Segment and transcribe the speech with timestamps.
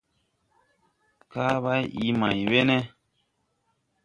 [1.31, 2.59] Kaa bày ii may we?